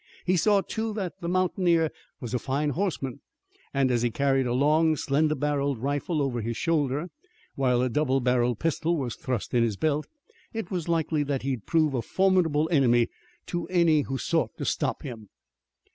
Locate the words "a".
2.33-2.39, 4.47-4.51, 7.83-7.87, 11.93-12.01